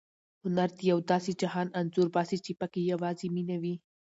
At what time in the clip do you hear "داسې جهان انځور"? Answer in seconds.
1.11-2.07